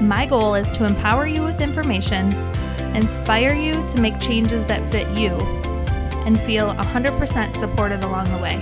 [0.00, 2.32] My goal is to empower you with information,
[2.94, 5.30] inspire you to make changes that fit you,
[6.24, 8.56] and feel 100% supported along the way.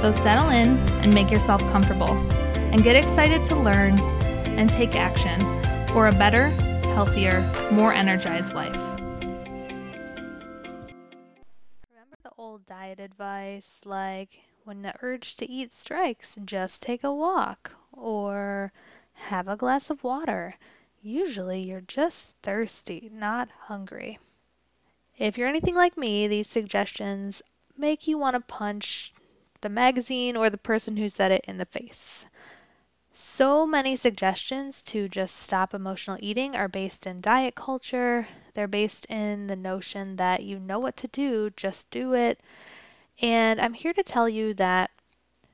[0.00, 2.10] So settle in and make yourself comfortable,
[2.54, 3.98] and get excited to learn
[4.46, 5.40] and take action
[5.88, 6.50] for a better,
[6.94, 7.40] healthier,
[7.72, 8.80] more energized life.
[11.90, 17.12] Remember the old diet advice like when the urge to eat strikes, just take a
[17.12, 18.72] walk, or
[19.14, 20.54] have a glass of water.
[21.00, 24.18] Usually you're just thirsty, not hungry.
[25.18, 27.42] If you're anything like me, these suggestions
[27.76, 29.12] make you want to punch
[29.60, 32.26] the magazine or the person who said it in the face.
[33.14, 38.26] So many suggestions to just stop emotional eating are based in diet culture.
[38.54, 42.40] They're based in the notion that you know what to do, just do it.
[43.20, 44.90] And I'm here to tell you that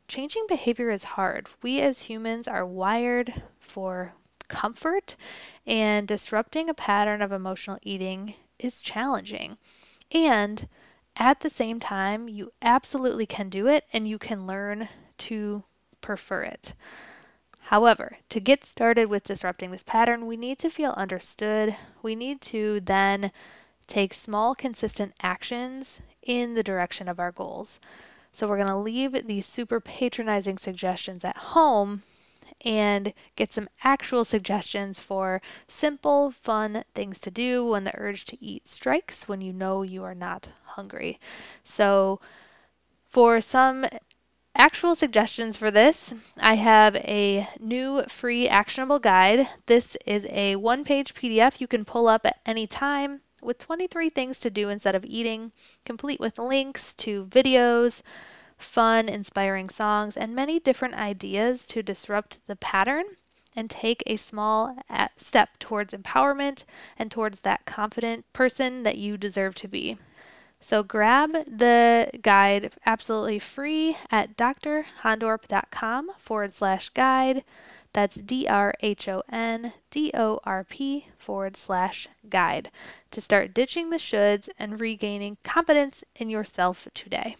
[0.09, 1.48] changing behavior is hard.
[1.62, 4.15] We as humans are wired for
[4.48, 5.15] comfort,
[5.67, 9.59] and disrupting a pattern of emotional eating is challenging.
[10.11, 10.67] And
[11.17, 14.88] at the same time, you absolutely can do it and you can learn
[15.19, 15.62] to
[16.00, 16.72] prefer it.
[17.61, 21.77] However, to get started with disrupting this pattern, we need to feel understood.
[22.00, 23.31] We need to then
[23.87, 27.78] take small, consistent actions in the direction of our goals.
[28.33, 32.03] So we're going to leave these super patronizing suggestions at home
[32.62, 38.44] and get some actual suggestions for simple, fun things to do when the urge to
[38.44, 41.21] eat strikes when you know you are not hungry.
[41.62, 42.21] So,
[43.06, 43.87] for some
[44.56, 49.47] actual suggestions for this, I have a new free actionable guide.
[49.67, 54.09] This is a one page PDF you can pull up at any time with 23
[54.10, 55.53] things to do instead of eating,
[55.84, 58.03] complete with links to videos,
[58.56, 63.04] fun, inspiring songs, and many different ideas to disrupt the pattern
[63.56, 66.65] and take a small uh, step towards empowerment
[66.99, 69.99] and towards that confident person that you deserve to be.
[70.60, 77.44] So grab the guide absolutely free at drhondorp.com forward slash guide.
[77.94, 82.71] That's D R H O N D O R P forward slash guide
[83.12, 87.37] to start ditching the shoulds and regaining confidence in yourself today.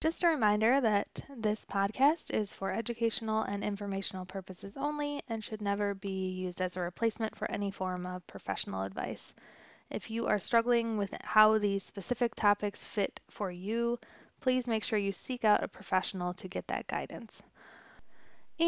[0.00, 5.60] Just a reminder that this podcast is for educational and informational purposes only and should
[5.60, 9.34] never be used as a replacement for any form of professional advice.
[9.90, 13.98] If you are struggling with how these specific topics fit for you,
[14.40, 17.42] please make sure you seek out a professional to get that guidance.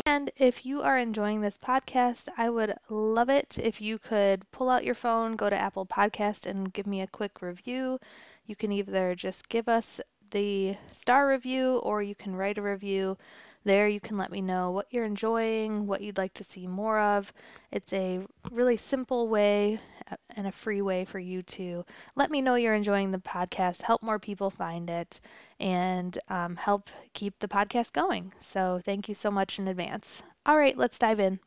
[0.07, 4.71] And if you are enjoying this podcast, I would love it if you could pull
[4.71, 7.99] out your phone, go to Apple Podcast, and give me a quick review.
[8.47, 13.19] You can either just give us the star review or you can write a review.
[13.65, 16.99] There you can let me know what you're enjoying, what you'd like to see more
[16.99, 17.33] of.
[17.71, 19.79] It's a really simple way
[20.31, 21.85] and a free way for you to
[22.17, 25.21] let me know you're enjoying the podcast, help more people find it,
[25.61, 28.33] and um, help keep the podcast going.
[28.41, 30.25] So thank you so much in advance.
[30.45, 31.39] All right, let's dive in.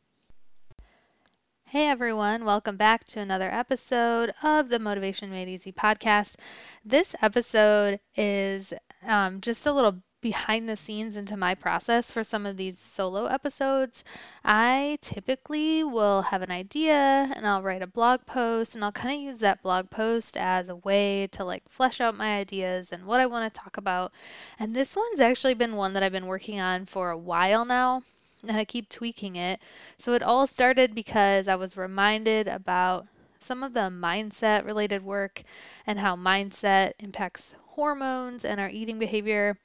[1.66, 6.36] Hey everyone, welcome back to another episode of the Motivation Made Easy podcast.
[6.82, 12.46] This episode is um, just a little behind the scenes into my process for some
[12.46, 14.02] of these solo episodes.
[14.44, 19.14] I typically will have an idea and I'll write a blog post and I'll kind
[19.14, 23.06] of use that blog post as a way to like flesh out my ideas and
[23.06, 24.12] what I want to talk about.
[24.58, 28.02] And this one's actually been one that I've been working on for a while now
[28.48, 29.60] and I keep tweaking it.
[29.98, 33.06] So it all started because I was reminded about
[33.40, 35.42] some of the mindset related work
[35.86, 39.56] and how mindset impacts hormones and our eating behavior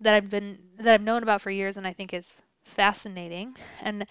[0.00, 3.56] that I've been that I've known about for years and I think is fascinating.
[3.82, 4.06] And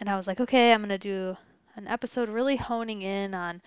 [0.00, 1.36] and I was like, okay, I'm going to do
[1.76, 3.62] an episode really honing in on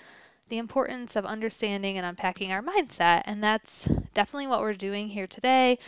[0.50, 3.24] the importance of understanding and unpacking our mindset.
[3.26, 5.80] And that's definitely what we're doing here today.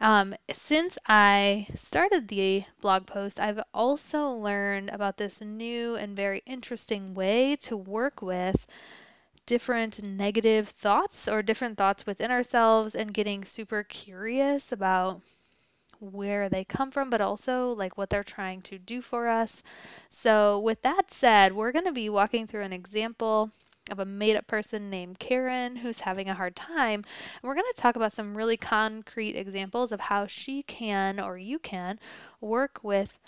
[0.00, 6.42] Um, since I started the blog post, I've also learned about this new and very
[6.46, 8.66] interesting way to work with
[9.50, 15.20] different negative thoughts or different thoughts within ourselves and getting super curious about
[15.98, 19.64] where they come from, but also like what they're trying to do for us.
[20.08, 23.50] So, with that said, we're going to be walking through an example
[23.90, 27.02] of a made up person named Karen who's having a hard time.
[27.02, 31.38] And we're going to talk about some really concrete examples of how she can or
[31.38, 31.98] you can
[32.40, 33.18] work with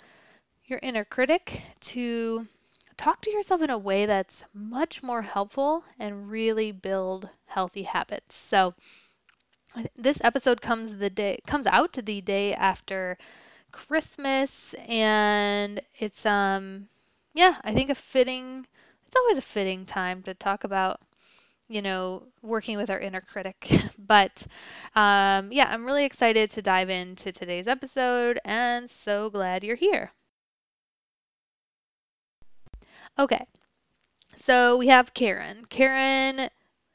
[0.67, 2.47] your inner critic to
[2.97, 8.35] talk to yourself in a way that's much more helpful and really build healthy habits.
[8.35, 8.73] So
[9.95, 13.17] this episode comes the day comes out the day after
[13.71, 16.87] Christmas and it's um
[17.33, 18.67] yeah, I think a fitting
[19.07, 21.01] it's always a fitting time to talk about
[21.69, 23.69] you know, working with our inner critic.
[23.99, 24.45] but
[24.95, 30.11] um, yeah, I'm really excited to dive into today's episode and so glad you're here.
[33.17, 33.45] Okay,
[34.35, 35.65] so we have Karen.
[35.65, 36.49] Karen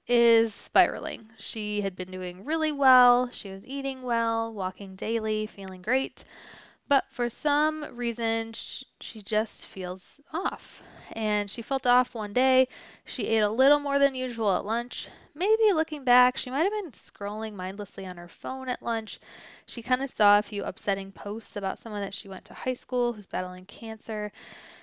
[0.06, 1.31] is spiraling.
[1.38, 3.31] She had been doing really well.
[3.31, 6.25] She was eating well, walking daily, feeling great.
[6.88, 10.82] But for some reason, she just feels off.
[11.12, 12.69] And she felt off one day.
[13.05, 15.09] She ate a little more than usual at lunch.
[15.35, 19.20] Maybe looking back, she might have been scrolling mindlessly on her phone at lunch.
[19.67, 22.75] She kind of saw a few upsetting posts about someone that she went to high
[22.75, 24.32] school who's battling cancer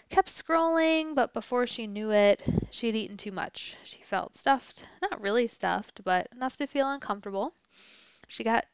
[0.10, 3.76] kept scrolling, but before she knew it, she had eaten too much.
[3.84, 7.54] She felt stuffed, not really stuffed, but enough to feel uncomfortable.
[8.28, 8.66] She got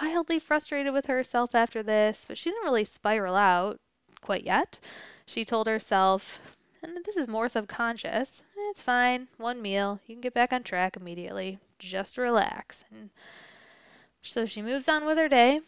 [0.00, 3.80] mildly frustrated with herself after this, but she didn't really spiral out
[4.20, 4.78] quite yet.
[5.26, 6.40] She told herself,
[6.82, 10.96] and this is more subconscious, it's fine, one meal, you can get back on track
[10.96, 11.58] immediately.
[11.78, 12.84] Just relax.
[12.90, 13.10] And
[14.22, 15.60] so she moves on with her day.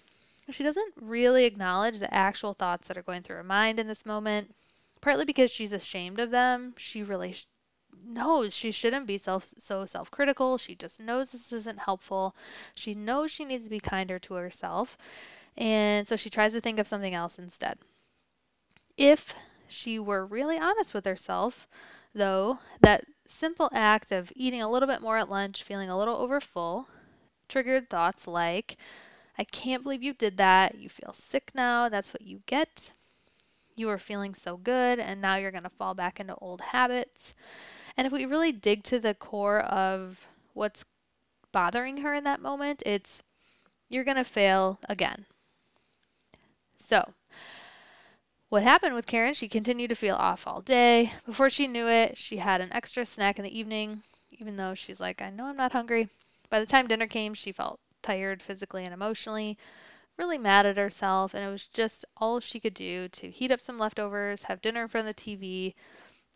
[0.50, 4.04] She doesn't really acknowledge the actual thoughts that are going through her mind in this
[4.06, 4.54] moment
[5.04, 6.72] partly because she's ashamed of them.
[6.78, 7.36] She really
[8.06, 10.56] knows she shouldn't be self so self-critical.
[10.56, 12.34] She just knows this isn't helpful.
[12.74, 14.96] She knows she needs to be kinder to herself.
[15.58, 17.76] And so she tries to think of something else instead.
[18.96, 19.34] If
[19.68, 21.68] she were really honest with herself,
[22.14, 26.16] though, that simple act of eating a little bit more at lunch, feeling a little
[26.16, 26.88] overfull,
[27.46, 28.78] triggered thoughts like,
[29.36, 30.76] I can't believe you did that.
[30.76, 31.90] You feel sick now.
[31.90, 32.94] That's what you get
[33.76, 37.34] you were feeling so good and now you're going to fall back into old habits.
[37.96, 40.84] And if we really dig to the core of what's
[41.52, 43.22] bothering her in that moment, it's
[43.88, 45.26] you're going to fail again.
[46.76, 47.14] So,
[48.48, 51.12] what happened with Karen, she continued to feel off all day.
[51.26, 55.00] Before she knew it, she had an extra snack in the evening, even though she's
[55.00, 56.08] like, I know I'm not hungry.
[56.50, 59.56] By the time dinner came, she felt tired physically and emotionally
[60.16, 63.60] really mad at herself, and it was just all she could do to heat up
[63.60, 65.74] some leftovers, have dinner in front of the TV,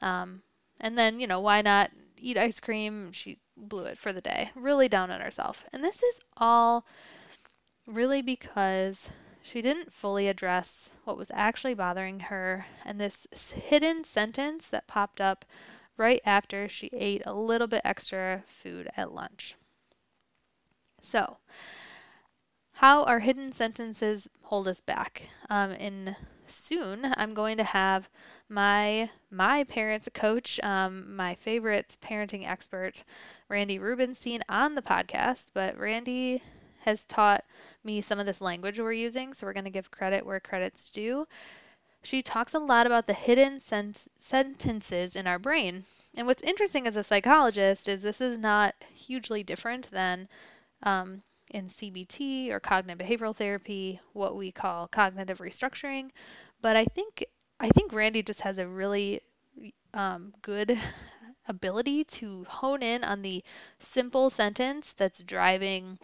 [0.01, 0.43] um,
[0.81, 3.13] and then, you know, why not eat ice cream?
[3.13, 5.65] She blew it for the day, really down on herself.
[5.73, 6.87] And this is all
[7.87, 9.11] really because
[9.43, 15.21] she didn't fully address what was actually bothering her, and this hidden sentence that popped
[15.21, 15.45] up
[15.97, 19.57] right after she ate a little bit extra food at lunch.
[21.01, 21.39] So,
[22.79, 25.29] how our hidden sentences hold us back.
[25.51, 26.15] Um, and
[26.47, 28.09] soon I'm going to have
[28.49, 33.03] my my parents coach, um, my favorite parenting expert,
[33.49, 35.47] Randi Rubenstein, on the podcast.
[35.53, 36.41] But Randi
[36.83, 37.45] has taught
[37.83, 40.89] me some of this language we're using, so we're going to give credit where credit's
[40.89, 41.27] due.
[42.05, 45.83] She talks a lot about the hidden sen- sentences in our brain.
[46.15, 50.29] And what's interesting as a psychologist is this is not hugely different than
[50.85, 56.11] um, in CBT or cognitive behavioral therapy, what we call cognitive restructuring.
[56.61, 57.25] But I think
[57.61, 59.23] I think Randi just has a really
[59.95, 60.79] um, good
[61.49, 63.43] ability to hone in on the
[63.79, 65.99] simple sentence that's driving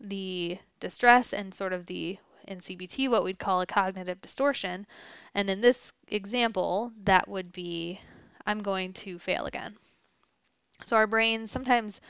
[0.00, 2.18] the distress and sort of the
[2.48, 4.86] in CBT what we'd call a cognitive distortion.
[5.34, 8.00] And in this example, that would be
[8.46, 9.76] I'm going to fail again.
[10.84, 12.00] So our brains sometimes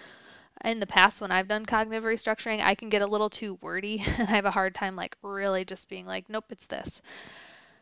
[0.65, 4.03] in the past when I've done cognitive restructuring, I can get a little too wordy
[4.19, 7.03] and I have a hard time like really just being like, nope, it's this.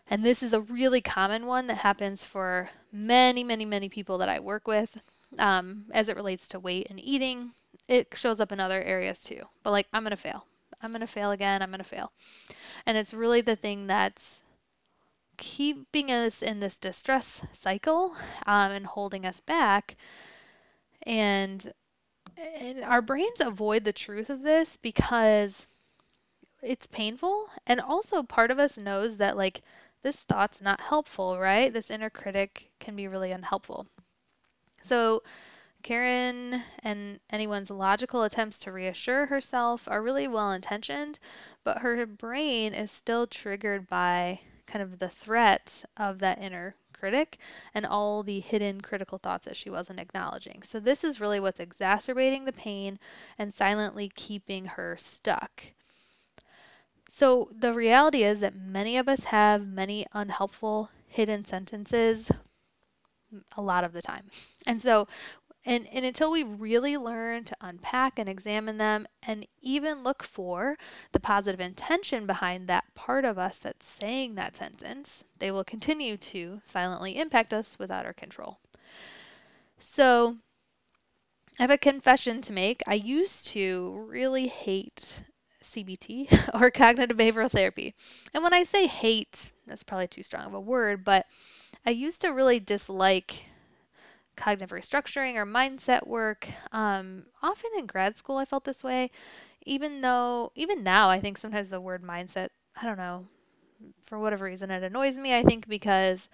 [0.08, 4.28] And this is a really common one that happens for many, many, many people that
[4.28, 4.96] I work with
[5.38, 7.52] um, as it relates to weight and eating.
[7.88, 9.42] It shows up in other areas too.
[9.62, 10.46] But like, I'm going to fail.
[10.82, 11.62] I'm going to fail again.
[11.62, 12.12] I'm going to fail.
[12.87, 14.40] And it's really the thing that's
[15.38, 18.14] keeping us in this distress cycle
[18.46, 19.96] um, and holding us back
[21.06, 21.72] And,
[22.40, 25.66] and our brains avoid the truth of this because
[26.62, 27.50] it's painful.
[27.66, 29.62] And also, part of us knows that, like,
[30.02, 31.73] this thought's not helpful, right?
[31.73, 33.87] This inner critic can be really unhelpful.
[34.82, 35.23] So,
[35.82, 41.18] Karen and anyone's logical attempts to reassure herself are really well intentioned,
[41.64, 47.38] but her brain is still triggered by kind of the threat of that inner critic
[47.75, 50.62] and all the hidden critical thoughts that she wasn't acknowledging.
[50.62, 52.99] So, this is really what's exacerbating the pain
[53.38, 55.64] and silently keeping her stuck.
[57.11, 62.30] So, the reality is that many of us have many unhelpful hidden sentences
[63.57, 64.28] a lot of the time.
[64.66, 65.09] And so,
[65.67, 70.79] and, and until we really learn to unpack and examine them and even look for
[71.12, 76.17] the positive intention behind that part of us that's saying that sentence, they will continue
[76.17, 78.59] to silently impact us without our control.
[79.79, 80.37] So,
[81.59, 82.83] I have a confession to make.
[82.87, 85.23] I used to really hate
[85.62, 87.95] CBT or cognitive behavioral therapy.
[88.33, 91.26] And when I say hate, that's probably too strong of a word, but
[91.85, 93.45] I used to really dislike
[94.40, 96.49] cognitive restructuring or mindset work.
[96.73, 99.11] Um, often in grad school, I felt this way,
[99.66, 102.49] even though, even now, I think sometimes the word mindset,
[102.80, 103.26] I don't know,
[104.09, 105.35] for whatever reason, it annoys me.
[105.37, 106.28] I think because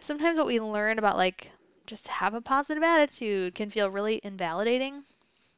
[0.00, 1.50] sometimes what we learn about like
[1.86, 5.04] just have a positive attitude can feel really invalidating.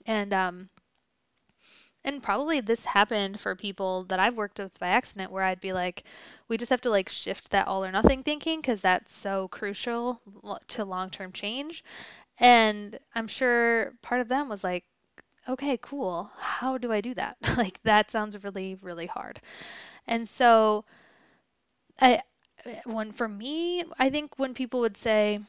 [0.07, 0.71] And, um,
[2.05, 5.73] and probably this happened for people that I've worked with by accident where I'd be
[5.73, 6.05] like,
[6.49, 10.21] we just have to like shift that all or nothing thinking because that's so crucial
[10.69, 11.85] to long term change.
[12.39, 14.85] And I'm sure part of them was like,
[15.49, 16.31] okay, cool.
[16.39, 17.37] How do I do that?
[17.57, 19.41] like that sounds really, really hard.
[20.07, 20.85] And so
[22.01, 22.23] I
[22.85, 25.41] when for me, I think when people would say,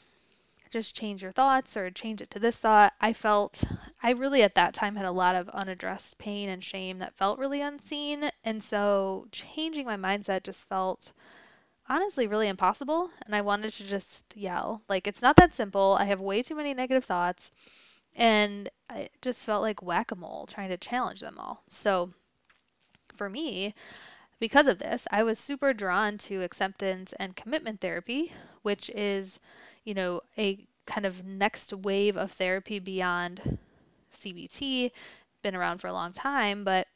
[0.72, 2.94] just change your thoughts or change it to this thought.
[3.02, 3.64] I felt,
[4.02, 7.40] I really at that time had a lot of unaddressed pain and shame that felt
[7.40, 8.30] really unseen.
[8.44, 11.12] And so changing my mindset just felt
[11.88, 13.10] honestly really impossible.
[13.26, 14.82] And I wanted to just yell.
[14.88, 15.98] Like, it's not that simple.
[16.00, 17.52] I have way too many negative thoughts.
[18.16, 21.64] And I just felt like whack a mole trying to challenge them all.
[21.68, 22.14] So
[23.16, 23.76] for me,
[24.40, 29.40] because of this, I was super drawn to acceptance and commitment therapy, which is
[29.84, 33.58] you know, a kind of next wave of therapy beyond
[34.12, 34.92] CBT.
[35.42, 36.88] Been around for a long time, but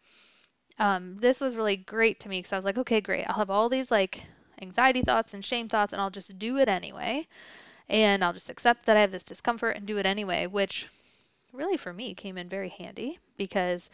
[0.80, 3.26] um, this was really great to me because I was like, okay, great.
[3.28, 4.24] I'll have all these like
[4.62, 7.28] anxiety thoughts and shame thoughts, and I'll just do it anyway.
[7.90, 10.88] And I'll just accept that I have this discomfort and do it anyway, which
[11.52, 13.90] really for me came in very handy because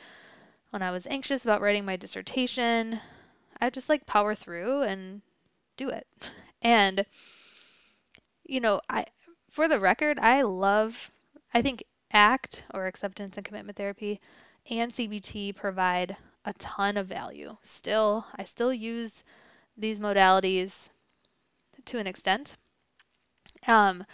[0.69, 2.99] when I was anxious about writing my dissertation,
[3.59, 5.21] I just like power through and
[5.77, 6.07] do it.
[6.61, 7.05] And
[8.43, 9.05] you know, I
[9.49, 11.09] for the record, I love
[11.53, 14.19] I think ACT or acceptance and commitment therapy
[14.69, 17.55] and CBT provide a ton of value.
[17.63, 19.23] Still, I still use
[19.77, 20.89] these modalities
[21.85, 22.57] to an extent.
[23.67, 24.05] Um,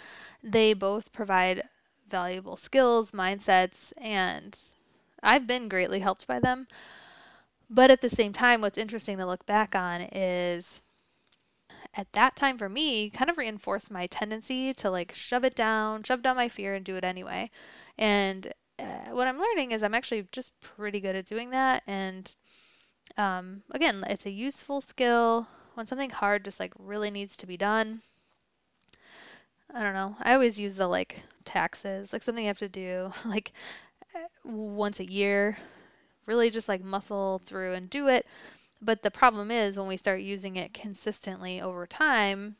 [0.44, 1.64] they both provide
[2.10, 4.58] valuable skills, mindsets, and
[5.22, 6.68] I've been greatly helped by them.
[7.70, 10.82] But at the same time, what's interesting to look back on is
[11.96, 16.04] at that time for me kind of reinforced my tendency to like shove it down,
[16.04, 17.50] shove down my fear and do it anyway.
[17.98, 21.84] And uh, what I'm learning is I'm actually just pretty good at doing that.
[21.88, 22.34] And
[23.18, 27.58] um, again, it's a useful skill when something hard just like really needs to be
[27.58, 28.02] done.
[29.74, 30.16] I don't know.
[30.22, 33.54] I always use the like taxes, like something you have to do like
[34.44, 35.58] once a year.
[36.26, 38.26] Really just like muscle through and do it.
[38.86, 42.56] But the problem is when we start using it consistently over time,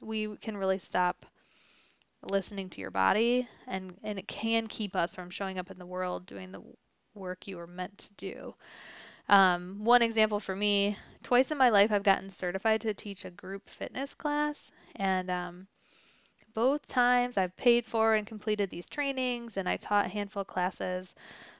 [0.00, 1.26] we can really stop
[2.22, 5.84] listening to your body and and it can keep us from showing up in the
[5.84, 6.62] world doing the
[7.14, 8.54] work you were meant to do.
[9.28, 13.30] Um, one example for me, twice in my life I've gotten certified to teach a
[13.30, 15.66] group fitness class and um,
[16.54, 21.14] both times I've paid for and completed these trainings and I taught handful of classes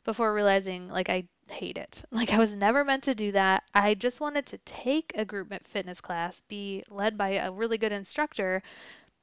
[0.05, 2.03] before realizing like I hate it.
[2.11, 3.65] Like I was never meant to do that.
[3.75, 7.93] I just wanted to take a group fitness class, be led by a really good
[7.93, 8.63] instructor.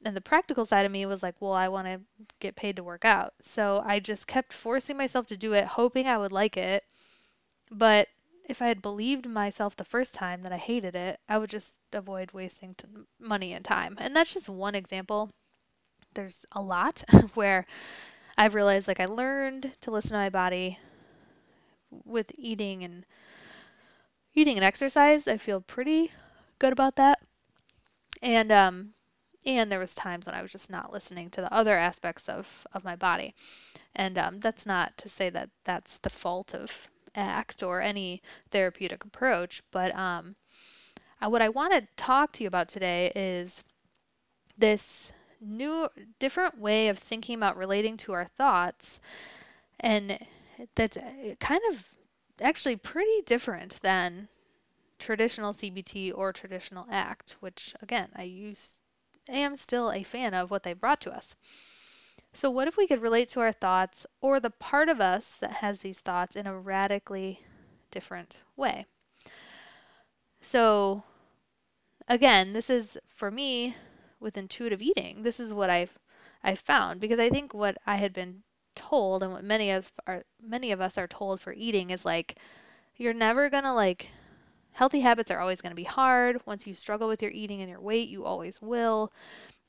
[0.05, 2.01] And the practical side of me was like, well, I want to
[2.39, 3.33] get paid to work out.
[3.41, 6.83] So I just kept forcing myself to do it, hoping I would like it.
[7.71, 8.07] But
[8.45, 11.79] if I had believed myself the first time that I hated it, I would just
[11.93, 12.85] avoid wasting t-
[13.19, 13.97] money and time.
[13.99, 15.31] And that's just one example.
[16.13, 17.03] There's a lot
[17.35, 17.65] where
[18.37, 20.79] I've realized like I learned to listen to my body
[22.05, 23.05] with eating and
[24.33, 25.27] eating and exercise.
[25.27, 26.11] I feel pretty
[26.59, 27.21] good about that.
[28.21, 28.93] And um
[29.45, 32.67] and there was times when I was just not listening to the other aspects of
[32.73, 33.35] of my body.
[33.95, 38.21] And um, that's not to say that that's the fault of ACT or any
[38.51, 40.35] therapeutic approach, but um,
[41.21, 43.63] what I want to talk to you about today is
[44.57, 48.99] this new, different way of thinking about relating to our thoughts,
[49.79, 50.19] and
[50.75, 51.83] that's uh, kind of
[52.41, 54.27] actually pretty different than
[54.99, 58.81] traditional CBT or traditional ACT, which again I use
[59.29, 61.35] am still a fan of what they brought to us.
[62.33, 65.51] So, what if we could relate to our thoughts or the part of us that
[65.53, 67.43] has these thoughts in a radically
[67.91, 68.85] different way?
[70.41, 71.03] So,
[72.07, 73.75] again, this is for me
[74.19, 75.23] with intuitive eating.
[75.23, 75.97] This is what I've
[76.43, 78.43] I've found because I think what I had been
[78.75, 82.37] told and what many of our many of us are told for eating is like
[82.97, 84.07] you're never to like
[84.71, 86.39] healthy habits are always to be hard.
[86.45, 89.11] Once you struggle with your eating and your weight, you always will.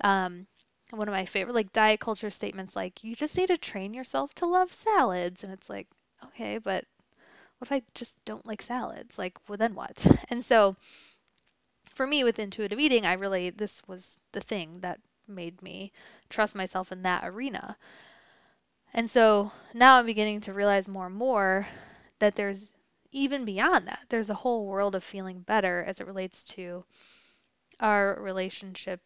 [0.03, 0.47] Um,
[0.91, 4.35] one of my favorite like diet culture statements like you just need to train yourself
[4.35, 5.87] to love salads and it's like
[6.25, 6.85] okay but
[7.59, 10.77] what if i just don't like salads like well then what and so
[11.95, 15.93] for me with intuitive eating i really this was the thing that made me
[16.29, 17.77] trust myself in that arena
[18.95, 21.67] and so now i'm beginning to realize more and more
[22.21, 22.69] that there's
[23.13, 26.85] even beyond that there's a whole world of feeling better as it relates to
[27.81, 29.01] our relationship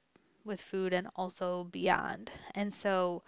[0.45, 2.31] with food and also beyond.
[2.55, 3.23] And so,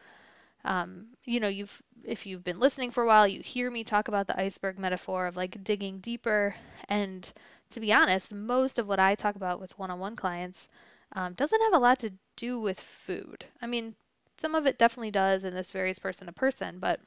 [0.64, 4.08] um, you know, you've if you've been listening for a while, you hear me talk
[4.08, 6.54] about the iceberg metaphor of like digging deeper.
[6.88, 7.32] And
[7.70, 10.68] to be honest, most of what I talk about with one-on-one clients
[11.12, 13.44] um, doesn't have a lot to do with food.
[13.62, 13.94] I mean,
[14.38, 17.00] some of it definitely does, and this varies person to person, but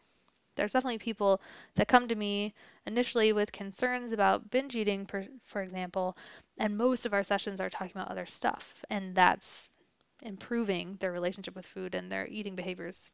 [0.56, 1.42] there's definitely people
[1.76, 2.54] that come to me
[2.86, 6.18] initially with concerns about binge eating, per, for example,
[6.58, 9.70] and most of our sessions are talking about other stuff, and that's
[10.24, 13.12] improving their relationship with food and their eating behaviors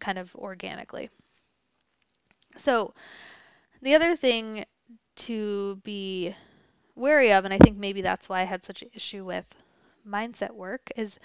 [0.00, 1.10] kind of organically.
[2.56, 2.94] So,
[3.82, 4.64] the other thing
[5.16, 6.34] to be
[6.98, 9.46] wary of, and I think maybe that's why I had such an issue with
[10.06, 11.18] mindset work, is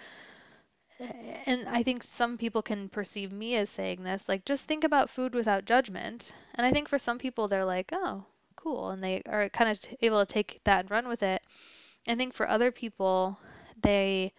[1.46, 5.10] and I think some people can perceive me as saying this, like just think about
[5.10, 6.32] food without judgment.
[6.56, 9.80] And I think for some people they're like, oh, cool, and they are kind of
[10.02, 11.44] able to take that and run with it.
[12.08, 13.40] I think for other people,
[13.82, 14.34] they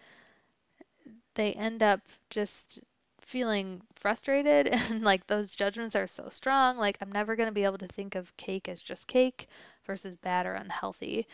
[1.35, 2.79] they end up just
[3.21, 7.63] feeling frustrated and like those judgments are so strong like i'm never going to be
[7.63, 9.47] able to think of cake as just cake
[9.85, 11.27] versus bad or unhealthy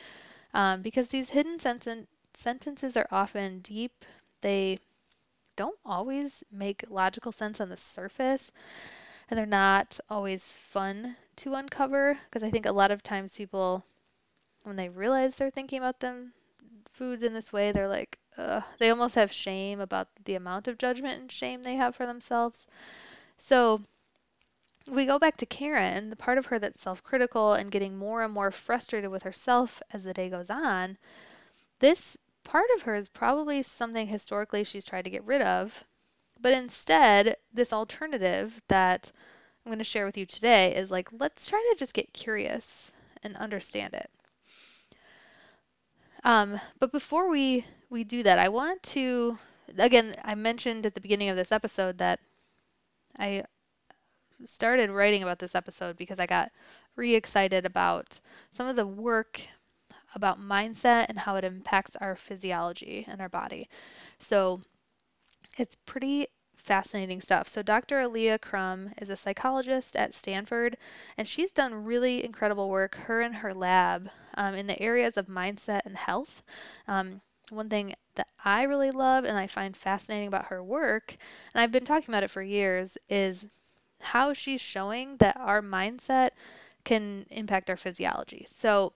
[0.54, 4.06] um, because these hidden senten- sentences are often deep
[4.42, 4.80] they
[5.56, 8.52] don't always make logical sense on the surface
[9.30, 13.84] and they're not always fun to uncover because i think a lot of times people
[14.64, 16.34] when they realize they're thinking about them
[16.94, 20.78] foods in this way they're like uh, they almost have shame about the amount of
[20.78, 22.66] judgment and shame they have for themselves.
[23.38, 23.82] So
[24.90, 28.24] we go back to Karen, the part of her that's self critical and getting more
[28.24, 30.98] and more frustrated with herself as the day goes on.
[31.80, 35.84] This part of her is probably something historically she's tried to get rid of.
[36.40, 39.12] But instead, this alternative that
[39.66, 42.92] I'm going to share with you today is like, let's try to just get curious
[43.24, 44.10] and understand it.
[46.24, 49.38] Um, but before we we do that, I want to
[49.78, 52.20] again, I mentioned at the beginning of this episode that
[53.18, 53.44] I
[54.46, 56.52] started writing about this episode because I got
[56.96, 58.20] re-excited about
[58.52, 59.42] some of the work
[60.16, 63.70] about mindset and how it impacts our physiology and our body.
[64.20, 64.62] So
[65.58, 66.28] it's pretty
[66.58, 67.48] fascinating stuff.
[67.48, 68.00] So, Dr.
[68.02, 70.78] Alia Crum is a psychologist at Stanford,
[71.18, 75.28] and she's done really incredible work, her and her lab, um, in the areas of
[75.28, 76.44] mindset and health.
[76.88, 81.16] Um, one thing that I really love and I find fascinating about her work,
[81.54, 83.46] and I've been talking about it for years, is
[84.02, 86.32] how she's showing that our mindset
[86.84, 88.46] can impact our physiology.
[88.48, 88.94] So,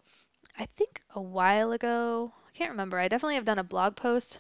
[0.58, 4.40] I think a while ago, I can't remember, I definitely have done a blog post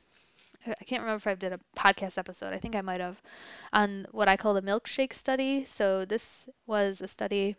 [0.67, 2.53] I can't remember if I've did a podcast episode.
[2.53, 3.21] I think I might have
[3.71, 5.65] on what I call the milkshake study.
[5.65, 7.55] So this was a study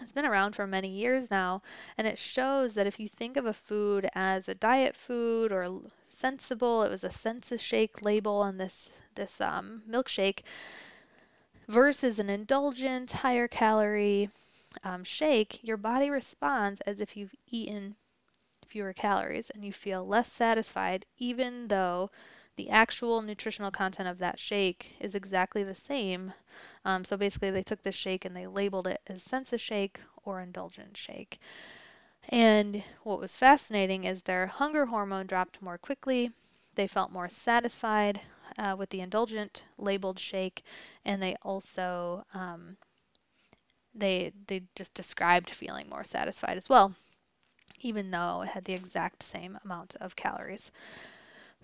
[0.00, 1.60] it's been around for many years now,
[1.96, 5.80] and it shows that if you think of a food as a diet food or
[6.04, 10.42] sensible, it was a Sensi-Shake label on this this um, milkshake
[11.68, 14.28] versus an indulgent, higher calorie
[14.82, 17.94] um, shake, your body responds as if you've eaten
[18.66, 22.10] fewer calories and you feel less satisfied even though
[22.56, 26.32] the actual nutritional content of that shake is exactly the same.
[26.84, 30.96] Um, so basically, they took this shake and they labeled it as Sensi-Shake or indulgent
[30.96, 31.38] shake.
[32.30, 36.32] And what was fascinating is their hunger hormone dropped more quickly,
[36.74, 38.20] they felt more satisfied
[38.58, 40.62] uh, with the indulgent labeled shake,
[41.04, 42.76] and they also um,
[43.94, 46.94] they they just described feeling more satisfied as well,
[47.80, 50.70] even though it had the exact same amount of calories.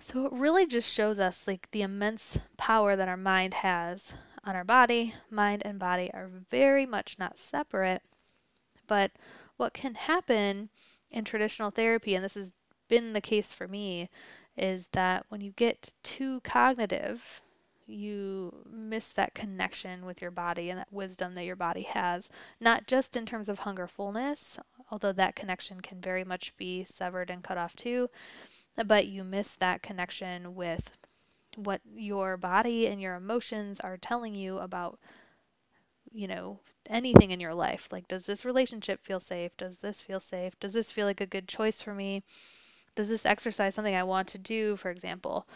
[0.00, 4.12] So it really just shows us like the immense power that our mind has
[4.44, 5.14] on our body.
[5.30, 8.02] Mind and body are very much not separate,
[8.86, 9.12] but
[9.56, 10.68] what can happen
[11.10, 12.54] in traditional therapy, and this has
[12.88, 14.10] been the case for me,
[14.56, 17.40] is that when you get too cognitive,
[17.86, 22.86] you miss that connection with your body and that wisdom that your body has, not
[22.86, 24.58] just in terms of hunger fullness,
[24.90, 28.08] although that connection can very much be severed and cut off too,
[28.86, 30.96] but you miss that connection with
[31.56, 34.98] what your body and your emotions are telling you about
[36.12, 37.88] you know anything in your life.
[37.92, 39.56] Like does this relationship feel safe?
[39.56, 40.58] Does this feel safe?
[40.60, 42.22] Does this feel like a good choice for me
[42.94, 45.46] does this exercise something i want to do for example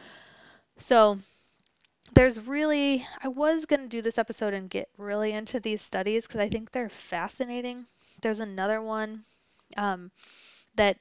[0.78, 1.18] so
[2.14, 6.26] there's really i was going to do this episode and get really into these studies
[6.26, 7.84] because i think they're fascinating
[8.20, 9.22] there's another one
[9.76, 10.10] um,
[10.74, 10.96] that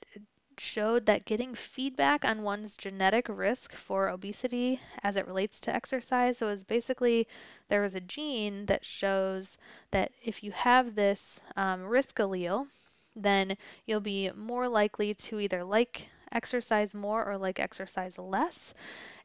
[0.60, 6.38] showed that getting feedback on one's genetic risk for obesity as it relates to exercise.
[6.38, 7.28] So it was basically
[7.67, 9.58] there was a gene that shows
[9.91, 12.67] that if you have this um, risk allele,
[13.15, 18.74] then you'll be more likely to either like exercise more or like exercise less.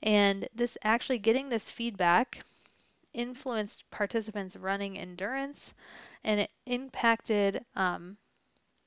[0.02, 2.42] And this actually getting this feedback
[3.14, 5.74] influenced participants' running endurance
[6.24, 8.16] and it impacted um,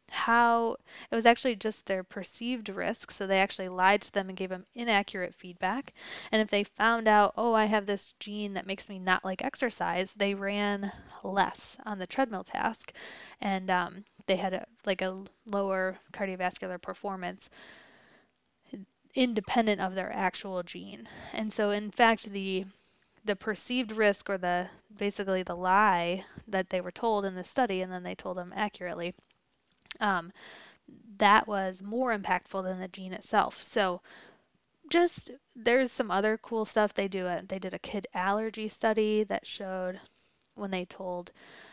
[0.10, 0.78] how
[1.12, 3.12] it was actually just their perceived risk.
[3.12, 5.94] So they actually lied to them and gave them inaccurate feedback.
[6.32, 9.44] And if they found out, oh, I have this gene that makes me not like
[9.44, 10.92] exercise, they ran
[11.24, 12.94] less on the treadmill task.
[13.42, 17.50] And um, they had a, like a lower cardiovascular performance
[19.16, 21.08] independent of their actual gene.
[21.34, 22.66] And so, in fact, the
[23.26, 27.82] the perceived risk or the basically the lie that they were told in the study
[27.82, 29.16] and then they told them accurately
[30.00, 30.32] um,
[31.18, 33.64] that was more impactful than the gene itself.
[33.64, 34.02] So
[34.90, 37.30] just there's some other cool stuff they do.
[37.48, 40.00] They did a kid allergy study that showed
[40.56, 41.32] when they told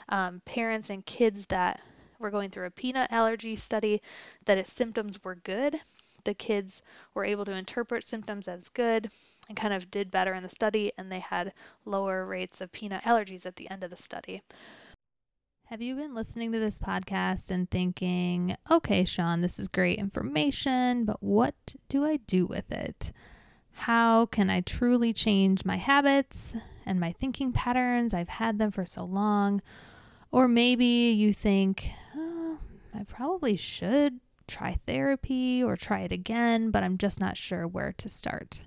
[0.08, 1.80] um, parents and kids that
[2.18, 4.00] were going through a peanut allergy study
[4.44, 5.80] that its symptoms were good.
[6.24, 6.82] The kids
[7.14, 9.10] were able to interpret symptoms as good
[9.48, 11.52] and kind of did better in the study, and they had
[11.84, 14.42] lower rates of peanut allergies at the end of the study.
[15.66, 21.04] Have you been listening to this podcast and thinking, okay, Sean, this is great information,
[21.04, 21.54] but what
[21.88, 23.10] do I do with it?
[23.72, 26.54] How can I truly change my habits
[26.84, 28.12] and my thinking patterns?
[28.12, 29.62] I've had them for so long.
[30.30, 32.58] Or maybe you think, oh,
[32.94, 37.92] I probably should try therapy or try it again, but I'm just not sure where
[37.98, 38.66] to start.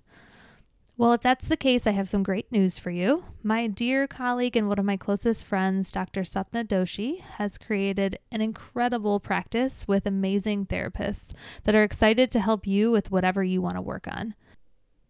[0.97, 3.25] Well, if that's the case, I have some great news for you.
[3.43, 6.21] My dear colleague and one of my closest friends, Dr.
[6.21, 11.33] Sapna Doshi, has created an incredible practice with amazing therapists
[11.65, 14.35] that are excited to help you with whatever you want to work on.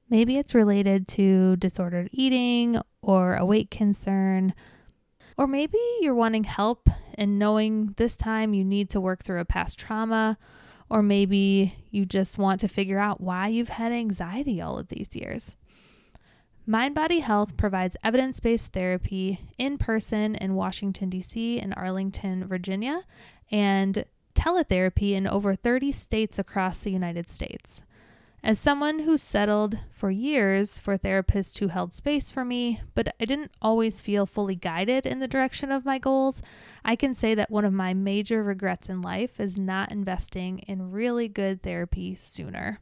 [0.09, 4.55] Maybe it's related to disordered eating or a weight concern,
[5.37, 9.45] or maybe you're wanting help and knowing this time you need to work through a
[9.45, 10.37] past trauma,
[10.89, 15.15] or maybe you just want to figure out why you've had anxiety all of these
[15.15, 15.55] years.
[16.67, 21.59] Mind Body Health provides evidence based therapy in person in Washington, D.C.
[21.59, 23.03] and Arlington, Virginia,
[23.51, 27.83] and teletherapy in over 30 states across the United States.
[28.45, 33.25] As someone who settled for years for therapists who held space for me, but I
[33.25, 36.43] didn't always feel fully guided in the direction of my goals,
[36.85, 40.91] I can say that one of my major regrets in life is not investing in
[40.91, 42.81] really good therapy sooner.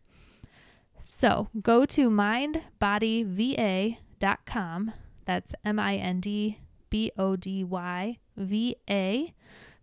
[1.02, 4.92] So go to mindbodyva.com.
[5.26, 6.58] That's M I N D
[6.90, 9.34] B O D Y V A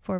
[0.03, 0.19] for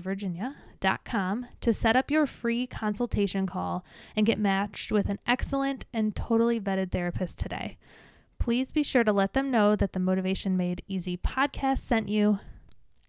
[0.81, 3.85] Virginia.com to set up your free consultation call
[4.17, 7.77] and get matched with an excellent and totally vetted therapist today.
[8.39, 12.39] Please be sure to let them know that the Motivation Made Easy podcast sent you.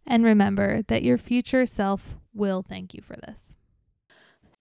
[0.06, 3.56] And remember that your future self will thank you for this.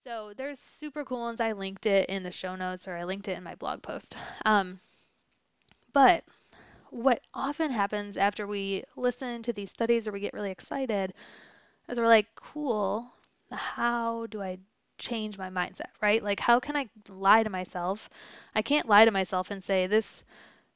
[0.05, 1.41] So there's super cool ones.
[1.41, 4.15] I linked it in the show notes or I linked it in my blog post.
[4.45, 4.79] Um,
[5.93, 6.23] but
[6.89, 11.13] what often happens after we listen to these studies or we get really excited
[11.89, 13.11] is we're like, cool,
[13.51, 14.59] how do I
[14.97, 16.23] change my mindset, right?
[16.23, 18.09] Like how can I lie to myself?
[18.55, 20.23] I can't lie to myself and say this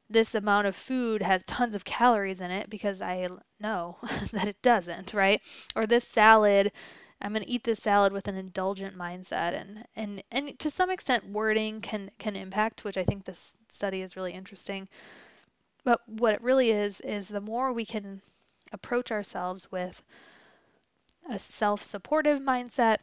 [0.09, 3.27] this amount of food has tons of calories in it because I
[3.59, 3.97] know
[4.31, 5.41] that it doesn't, right?
[5.75, 6.71] Or this salad
[7.21, 10.89] I'm going to eat this salad with an indulgent mindset and and and to some
[10.89, 14.89] extent wording can can impact, which I think this study is really interesting.
[15.83, 18.21] But what it really is is the more we can
[18.73, 20.03] approach ourselves with
[21.29, 22.97] a self-supportive mindset,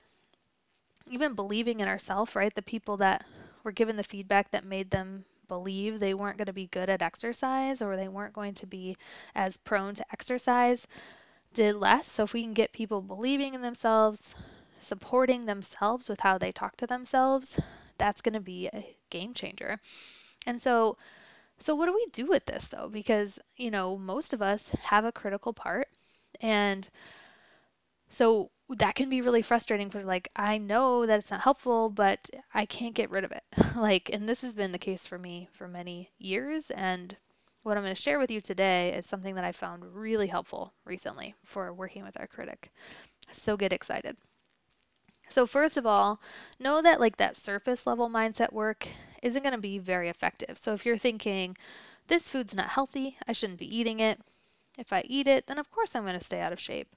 [1.10, 2.54] even believing in ourselves, right?
[2.54, 3.24] The people that
[3.64, 7.02] were given the feedback that made them believe they weren't going to be good at
[7.02, 8.96] exercise or they weren't going to be
[9.34, 10.86] as prone to exercise
[11.52, 12.10] did less.
[12.10, 14.34] So if we can get people believing in themselves,
[14.80, 17.60] supporting themselves with how they talk to themselves,
[17.98, 19.78] that's going to be a game changer.
[20.46, 20.96] And so
[21.58, 22.88] so what do we do with this though?
[22.88, 25.86] Because, you know, most of us have a critical part
[26.40, 26.88] and
[28.12, 32.28] so that can be really frustrating because like I know that it's not helpful, but
[32.52, 33.42] I can't get rid of it.
[33.76, 37.16] like and this has been the case for me for many years and
[37.62, 40.72] what I'm going to share with you today is something that I found really helpful
[40.84, 42.70] recently for working with our critic.
[43.30, 44.16] So get excited.
[45.28, 46.20] So first of all,
[46.58, 48.86] know that like that surface level mindset work
[49.22, 50.58] isn't going to be very effective.
[50.58, 51.56] So if you're thinking
[52.08, 54.20] this food's not healthy, I shouldn't be eating it.
[54.76, 56.88] If I eat it, then of course I'm going to stay out of shape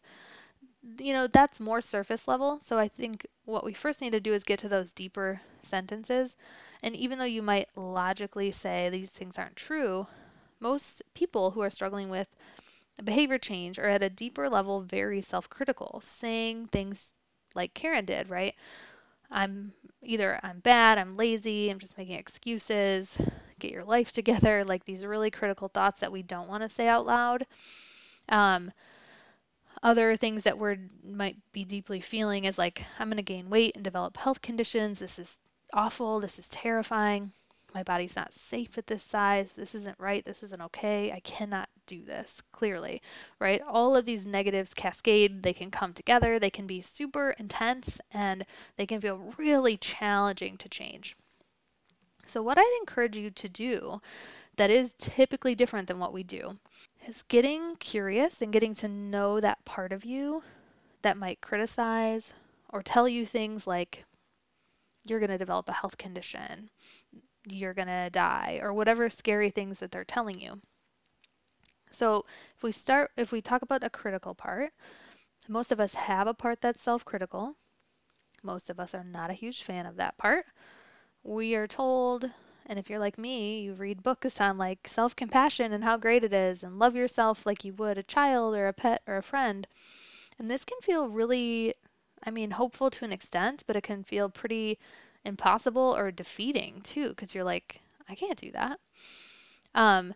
[1.00, 2.60] you know, that's more surface level.
[2.62, 6.36] So I think what we first need to do is get to those deeper sentences.
[6.84, 10.08] And even though you might logically say these things aren't true,
[10.60, 12.28] most people who are struggling with
[13.04, 17.15] behavior change are at a deeper level very self-critical, saying things
[17.56, 18.56] like Karen did, right?
[19.32, 23.17] I'm either I'm bad, I'm lazy, I'm just making excuses,
[23.60, 26.69] get your life together, like these are really critical thoughts that we don't want to
[26.69, 27.45] say out loud.
[28.30, 28.71] Um,
[29.86, 33.76] other things that we might be deeply feeling is like, I'm going to gain weight
[33.76, 34.98] and develop health conditions.
[34.98, 35.38] This is
[35.71, 36.19] awful.
[36.19, 37.32] This is terrifying.
[37.71, 39.52] My body's not safe at this size.
[39.52, 40.26] This isn't right.
[40.26, 41.12] This isn't okay.
[41.12, 43.04] I cannot do this, clearly,
[43.38, 43.62] right?
[43.62, 45.43] All of these negatives cascade.
[45.43, 46.39] They can come together.
[46.39, 48.43] They can be super intense and
[48.78, 51.15] they can feel really challenging to change.
[52.26, 54.02] So, what I'd encourage you to do
[54.56, 56.58] that is typically different than what we do
[57.08, 60.44] is getting curious and getting to know that part of you
[61.04, 62.34] that might criticize
[62.70, 64.06] or tell you things like
[65.06, 66.70] you're going to develop a health condition,
[67.48, 70.60] you're going to die, or whatever scary things that they're telling you.
[71.91, 72.26] So,
[72.58, 74.74] if we start, if we talk about a critical part,
[75.48, 77.56] most of us have a part that's self critical.
[78.44, 80.46] Most of us are not a huge fan of that part.
[81.24, 82.32] We are told
[82.67, 86.23] and if you're like me, you read books on like self compassion and how great
[86.23, 89.21] it is, and love yourself like you would a child or a pet or a
[89.23, 89.67] friend.
[90.39, 91.75] And this can feel really,
[92.23, 94.80] I mean, hopeful to an extent, but it can feel pretty
[95.23, 98.80] impossible or defeating too, because you're like, I can't do that.
[99.73, 100.13] Um,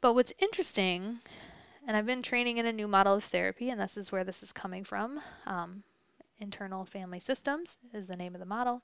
[0.00, 1.18] but what's interesting,
[1.86, 4.42] and I've been training in a new model of therapy, and this is where this
[4.42, 5.20] is coming from.
[5.46, 5.82] Um,
[6.40, 8.82] internal family systems is the name of the model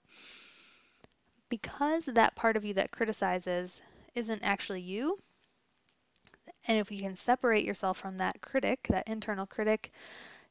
[1.48, 3.80] because that part of you that criticizes
[4.14, 5.18] isn't actually you,
[6.66, 9.92] and if you can separate yourself from that critic, that internal critic,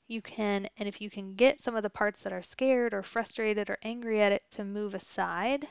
[0.08, 3.02] you can, and if you can get some of the parts that are scared or
[3.02, 5.68] frustrated or angry at it to move aside,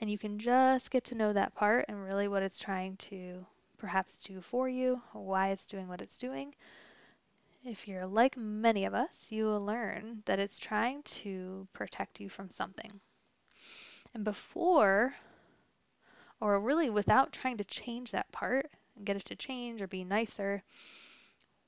[0.00, 3.44] and you can just get to know that part and really what it's trying to
[3.78, 6.54] perhaps do for you, why it's doing what it's doing.
[7.64, 12.28] If you're like many of us, you will learn that it's trying to protect you
[12.28, 13.00] from something.
[14.14, 15.14] And before,
[16.40, 20.04] or really without trying to change that part and get it to change or be
[20.04, 20.62] nicer,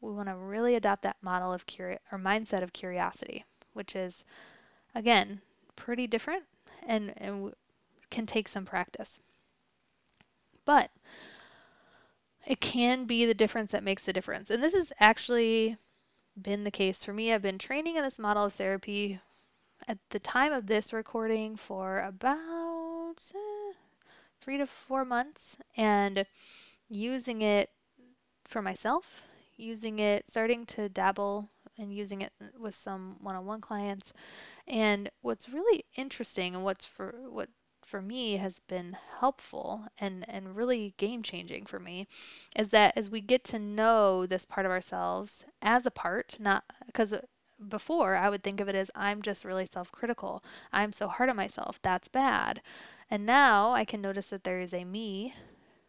[0.00, 4.24] we want to really adopt that model of curi- or mindset of curiosity, which is,
[4.94, 5.40] again,
[5.74, 6.44] pretty different
[6.86, 7.52] and, and
[8.10, 9.18] can take some practice.
[10.64, 10.90] But
[12.46, 14.50] it can be the difference that makes the difference.
[14.50, 15.76] And this has actually
[16.40, 17.32] been the case for me.
[17.32, 19.18] I've been training in this model of therapy
[19.88, 23.72] at the time of this recording for about uh,
[24.40, 26.24] three to four months and
[26.88, 27.70] using it
[28.44, 34.12] for myself, using it, starting to dabble and using it with some one-on-one clients.
[34.66, 37.48] And what's really interesting and what's for what
[37.84, 42.08] for me has been helpful and and really game changing for me
[42.56, 46.64] is that as we get to know this part of ourselves as a part, not
[46.86, 47.14] because
[47.68, 50.42] before I would think of it as I'm just really self critical.
[50.72, 51.80] I'm so hard on myself.
[51.82, 52.62] That's bad.
[53.10, 55.34] And now I can notice that there is a me,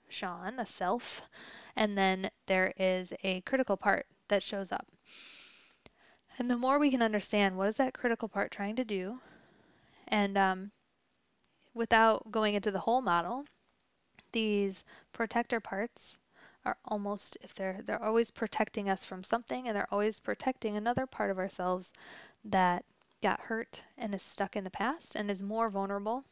[0.09, 1.21] Sean, a self,
[1.75, 4.87] and then there is a critical part that shows up.
[6.39, 9.19] And the more we can understand what is that critical part trying to do,
[10.07, 10.71] and um,
[11.73, 13.45] without going into the whole model,
[14.31, 16.17] these protector parts
[16.67, 21.05] are almost if they're they're always protecting us from something and they're always protecting another
[21.05, 21.93] part of ourselves
[22.43, 22.83] that
[23.21, 26.25] got hurt and is stuck in the past and is more vulnerable.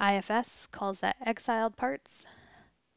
[0.00, 2.24] IFS calls that exiled parts,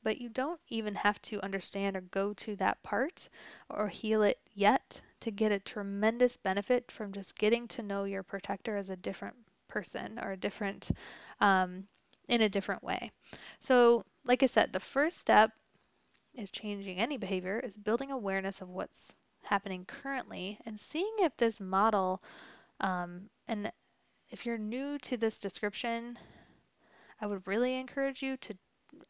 [0.03, 3.27] but you don't even have to understand or go to that part
[3.69, 8.23] or heal it yet to get a tremendous benefit from just getting to know your
[8.23, 9.35] protector as a different
[9.67, 10.89] person or a different
[11.41, 11.85] um,
[12.29, 13.11] in a different way.
[13.59, 15.51] So, like I said, the first step
[16.37, 21.59] is changing any behavior is building awareness of what's happening currently and seeing if this
[21.61, 22.21] model
[22.81, 23.71] um, and
[24.29, 26.17] if you're new to this description
[27.21, 28.53] i would really encourage you to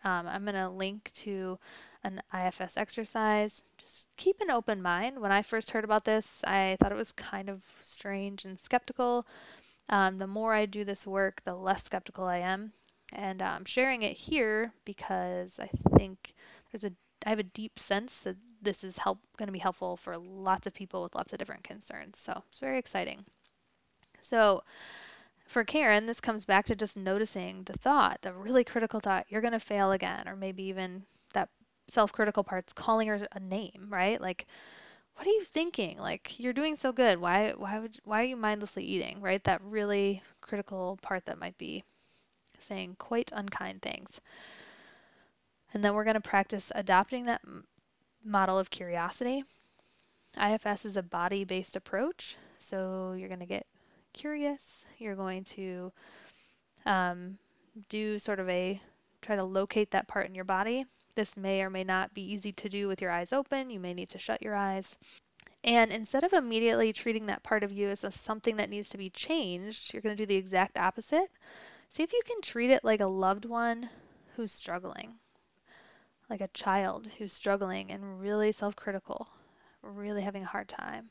[0.03, 1.57] um, i'm going to link to
[2.05, 3.63] an ifs exercise.
[3.79, 5.19] Just keep an open mind.
[5.19, 9.25] When i first heard about this i thought it was kind of strange and skeptical.
[9.89, 12.71] Um, the more i do this work the less skeptical i am.
[13.13, 16.33] And i'm um, sharing it here because i think
[16.71, 16.93] there's a
[17.25, 20.67] I have a deep sense that this is help going to be helpful for lots
[20.67, 22.19] of people with lots of different concerns.
[22.19, 23.25] So it's very exciting.
[24.21, 24.63] So
[25.45, 29.41] for Karen, this comes back to just noticing the thought, the really critical thought, you're
[29.41, 31.49] going to fail again, or maybe even that
[31.87, 34.19] self-critical part's calling her a name, right?
[34.19, 34.47] Like,
[35.15, 35.97] what are you thinking?
[35.99, 37.19] Like, you're doing so good.
[37.19, 39.43] Why, why would, why are you mindlessly eating, right?
[39.43, 41.83] That really critical part that might be
[42.59, 44.19] saying quite unkind things.
[45.75, 47.41] And then we're going to practice adopting that
[48.23, 49.43] model of curiosity.
[50.41, 52.37] IFS is a body based approach.
[52.59, 53.67] So you're going to get
[54.13, 54.85] curious.
[54.99, 55.91] You're going to
[56.85, 57.37] um,
[57.89, 58.79] do sort of a
[59.21, 60.85] try to locate that part in your body.
[61.13, 63.69] This may or may not be easy to do with your eyes open.
[63.69, 64.95] You may need to shut your eyes.
[65.65, 68.97] And instead of immediately treating that part of you as a, something that needs to
[68.97, 71.29] be changed, you're going to do the exact opposite.
[71.89, 73.89] See if you can treat it like a loved one
[74.37, 75.15] who's struggling
[76.29, 79.27] like a child who's struggling and really self critical,
[79.81, 81.09] really having a hard time.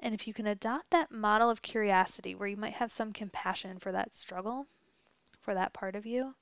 [0.00, 3.78] And if you can adopt that model of curiosity where you might have some compassion
[3.78, 4.66] for that struggle,
[5.40, 6.34] for that part of you,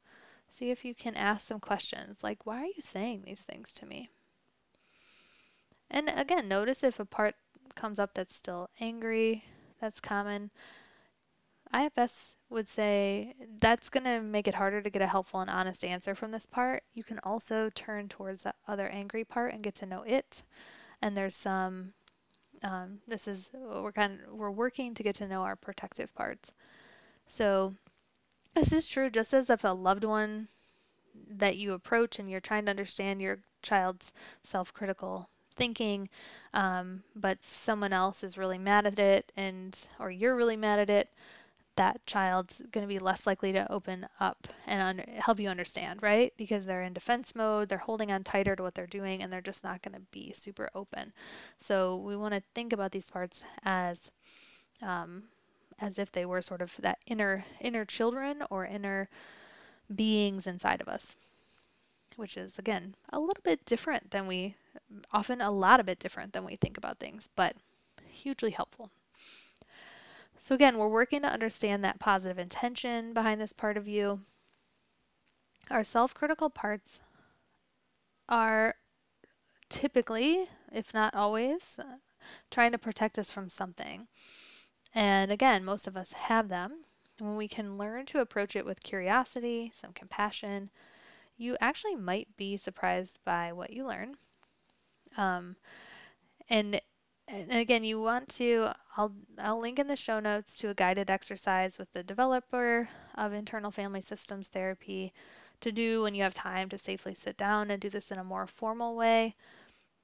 [0.48, 3.86] see if you can ask some questions like, why are you saying these things to
[3.86, 4.10] me?
[5.90, 7.34] And again, notice if a part
[7.74, 9.44] comes up that's still angry,
[9.80, 10.50] that's common.
[11.74, 15.84] IFS would say that's going to make it harder to get a helpful and honest
[15.84, 16.82] answer from this part.
[16.94, 20.42] You can also turn towards the other angry part and get to know it.
[21.00, 21.92] And there's some,
[22.62, 26.52] um, this is, we're kind of, we're working to get to know our protective parts.
[27.28, 27.72] So
[28.54, 30.48] this is true just as if a loved one
[31.36, 36.08] that you approach and you're trying to understand your child's self-critical thinking,
[36.54, 40.90] um, but someone else is really mad at it and, or you're really mad at
[40.90, 41.08] it,
[41.80, 46.30] that child's going to be less likely to open up and help you understand, right?
[46.36, 49.40] Because they're in defense mode, they're holding on tighter to what they're doing, and they're
[49.40, 51.10] just not going to be super open.
[51.56, 54.10] So we want to think about these parts as
[54.82, 55.24] um,
[55.80, 59.08] as if they were sort of that inner inner children or inner
[59.96, 61.16] beings inside of us,
[62.16, 64.54] which is again a little bit different than we
[65.12, 67.56] often a lot of bit different than we think about things, but
[68.10, 68.90] hugely helpful.
[70.40, 74.20] So again, we're working to understand that positive intention behind this part of you.
[75.70, 77.00] Our self-critical parts
[78.28, 78.74] are
[79.68, 81.78] typically, if not always,
[82.50, 84.08] trying to protect us from something.
[84.94, 86.84] And again, most of us have them.
[87.18, 90.70] And when we can learn to approach it with curiosity, some compassion,
[91.36, 94.14] you actually might be surprised by what you learn.
[95.16, 95.54] Um,
[96.48, 96.80] and
[97.30, 101.10] and again, you want to, I'll, I'll link in the show notes to a guided
[101.10, 105.12] exercise with the developer of internal family systems therapy
[105.60, 108.24] to do when you have time to safely sit down and do this in a
[108.24, 109.36] more formal way.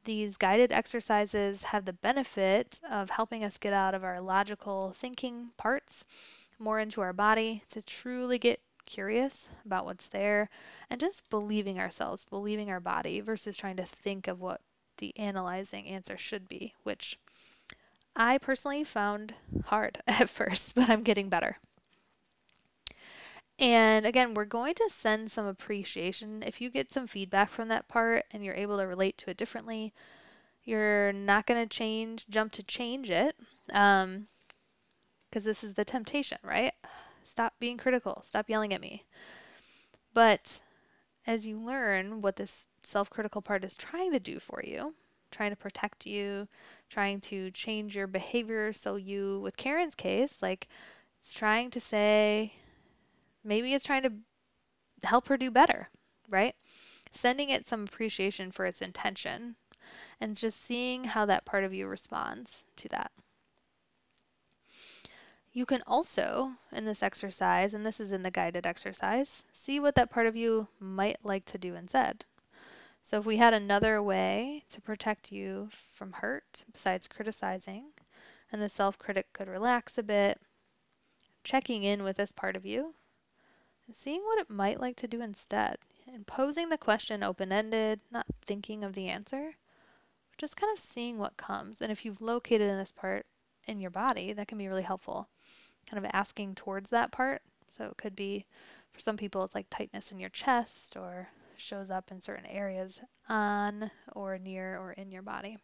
[0.05, 5.51] These guided exercises have the benefit of helping us get out of our logical thinking
[5.57, 6.05] parts
[6.59, 10.49] more into our body to truly get curious about what's there
[10.91, 14.61] and just believing ourselves, believing our body versus trying to think of what
[14.99, 17.19] the analyzing answer should be, which
[18.15, 21.59] I personally found hard at first, but I'm getting better.
[23.59, 26.43] And again, we're going to send some appreciation.
[26.43, 29.39] If you get some feedback from that part and you're able to relate to it
[29.39, 29.95] differently,
[30.65, 33.35] you're not going to change, jump to change it,
[33.67, 34.27] because um,
[35.33, 36.75] this is the temptation, right?
[37.25, 38.23] Stop being critical.
[38.25, 39.05] Stop yelling at me.
[40.13, 40.61] But
[41.27, 44.95] as you learn what this self critical part is trying to do for you,
[45.31, 46.49] trying to protect you,
[46.91, 48.73] trying to change your behavior.
[48.73, 50.69] So, you, with Karen's case, like
[51.21, 52.53] it's trying to say,
[53.45, 54.13] maybe it's trying to
[55.05, 55.89] help her do better,
[56.29, 56.55] right?
[57.13, 59.57] Sending it some appreciation for its intention
[60.21, 63.13] and just seeing how that part of you responds to that.
[65.57, 69.95] You can also, in this exercise, and this is in the guided exercise, see what
[69.95, 72.27] that part of you might like to do instead.
[73.05, 77.87] So if we had another way to protect you from hurt besides criticizing,
[78.53, 80.39] and the self-critic could relax a bit,
[81.43, 82.95] checking in with this part of you,
[83.91, 85.79] seeing what it might like to do instead,
[86.13, 89.55] and posing the question open-ended, not thinking of the answer,
[90.37, 91.81] just kind of seeing what comes.
[91.81, 93.25] And if you've located in this part
[93.67, 95.31] in your body, that can be really helpful
[95.89, 97.43] kind of asking towards that part.
[97.71, 98.45] So it could be,
[98.93, 103.01] for some people, it's like tightness in your chest or shows up in certain areas
[103.29, 105.59] on or near or in your body.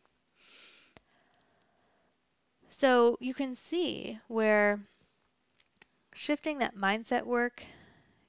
[2.70, 4.80] So you can see where
[6.14, 7.64] shifting that mindset work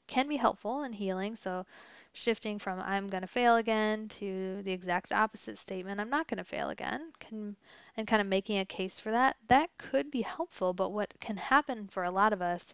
[0.07, 1.35] can be helpful in healing.
[1.35, 1.65] So
[2.13, 6.37] shifting from I'm going to fail again to the exact opposite statement, I'm not going
[6.37, 7.55] to fail again, can,
[7.95, 10.73] and kind of making a case for that, that could be helpful.
[10.73, 12.73] But what can happen for a lot of us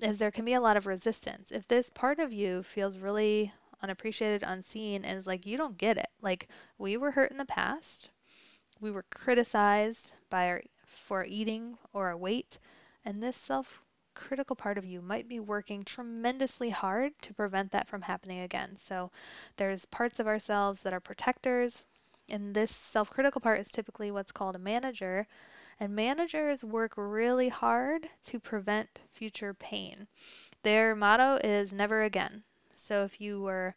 [0.00, 1.52] is there can be a lot of resistance.
[1.52, 3.52] If this part of you feels really
[3.82, 6.08] unappreciated, unseen, and is like, you don't get it.
[6.20, 6.48] Like,
[6.78, 8.10] we were hurt in the past,
[8.80, 12.58] we were criticized by our, for eating or our weight,
[13.04, 13.82] and this self
[14.14, 18.76] critical part of you might be working tremendously hard to prevent that from happening again.
[18.76, 19.10] So
[19.56, 21.84] there's parts of ourselves that are protectors,
[22.28, 25.26] and this self critical part is typically what's called a manager.
[25.80, 30.06] And managers work really hard to prevent future pain.
[30.62, 32.42] Their motto is never again.
[32.74, 33.74] So if you were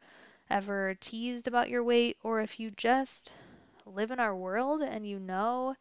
[0.50, 3.34] ever teased about your weight, or if you just
[3.86, 5.76] live in our world and you know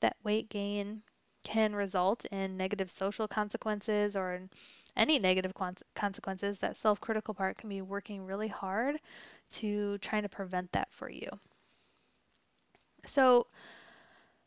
[0.00, 1.02] that weight gain
[1.42, 4.40] can result in negative social consequences or
[4.96, 5.52] any negative
[5.94, 9.00] consequences, that self critical part can be working really hard
[9.50, 11.28] to trying to prevent that for you.
[13.06, 13.46] So,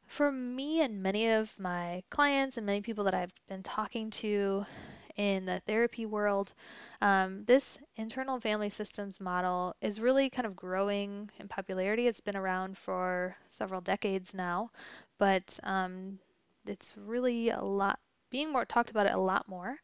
[0.08, 4.66] for me and many of my clients and many people that I've been talking to
[5.16, 6.54] in the therapy world,
[7.02, 12.08] um, this internal family systems model is really kind of growing in popularity.
[12.08, 14.72] It's been around for several decades now,
[15.18, 16.20] but um,
[16.66, 18.00] it's really a lot
[18.30, 19.78] being more talked about it a lot more.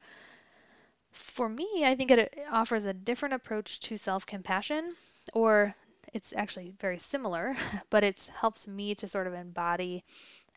[1.11, 4.95] For me, I think it offers a different approach to self-compassion,
[5.33, 5.75] or
[6.13, 7.55] it's actually very similar,
[7.89, 10.03] but it helps me to sort of embody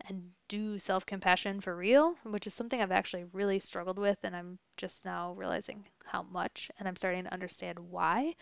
[0.08, 4.58] and do self-compassion for real, which is something I've actually really struggled with and I'm
[4.76, 8.34] just now realizing how much and I'm starting to understand why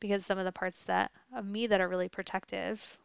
[0.00, 2.98] because some of the parts that of me that are really protective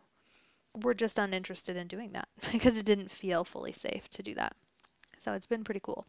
[0.84, 4.56] were just uninterested in doing that because it didn't feel fully safe to do that.
[5.20, 6.08] So it's been pretty cool.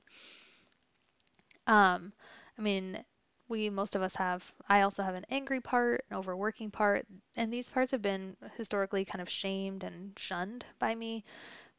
[1.67, 2.13] Um,
[2.59, 3.05] I mean,
[3.49, 7.53] we most of us have i also have an angry part an overworking part and
[7.53, 11.25] these parts have been historically kind of shamed and shunned by me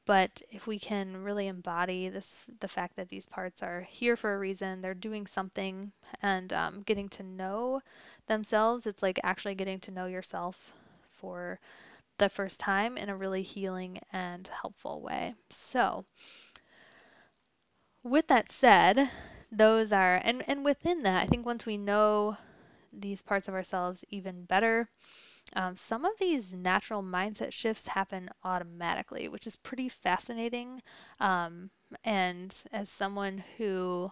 [0.06, 4.34] but if we can really embody this the fact that these parts are here for
[4.34, 5.92] a reason they're doing something
[6.22, 7.82] and um, getting to know
[8.28, 10.72] themselves it's like actually getting to know yourself
[11.12, 11.60] for
[12.20, 15.34] the first time in a really healing and helpful way.
[15.50, 16.06] So,
[18.04, 19.10] with that said,
[19.52, 22.38] those are, and, and within that, I think once we know
[22.94, 24.90] these parts of ourselves even better,
[25.54, 30.82] um, some of these natural mindset shifts happen automatically, which is pretty fascinating.
[31.20, 31.72] Um,
[32.04, 34.12] and as someone who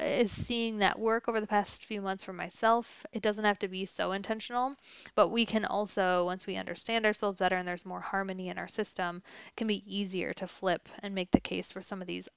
[0.00, 3.04] is seeing that work over the past few months for myself.
[3.12, 4.76] It doesn't have to be so intentional,
[5.14, 8.68] but we can also, once we understand ourselves better and there's more harmony in our
[8.68, 9.22] system,
[9.56, 12.28] can be easier to flip and make the case for some of these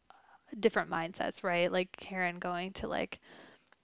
[0.60, 1.72] different mindsets, right?
[1.72, 3.20] Like Karen going to like,